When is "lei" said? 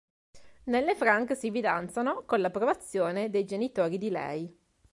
4.09-4.59